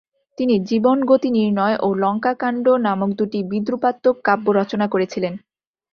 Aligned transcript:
তিনি 0.37 0.55
"জীবনগতি 0.69 1.29
নির্ণয়" 1.31 1.75
ও 1.79 1.97
"লঙ্কাকান্ড" 2.03 2.65
নামক 2.85 3.09
দুটি 3.19 3.39
বিদ্রুপাত্মক 3.51 4.15
কাব্য 4.27 4.45
রচনা 4.59 4.85
করেছিলেন। 4.87 5.33